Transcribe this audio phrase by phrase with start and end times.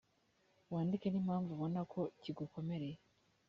[0.71, 2.97] wandike n impamvu ubona ko kigukomereye